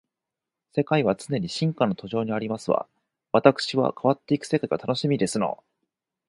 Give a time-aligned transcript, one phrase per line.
[0.73, 2.87] 世界は常に進化の途上にありますわ。
[3.31, 5.63] わたくしは変わっていく世界が楽しみですの